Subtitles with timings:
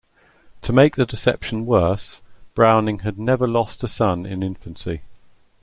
[0.63, 2.23] To make the deception worse,
[2.55, 5.03] Browning had never lost a son in infancy.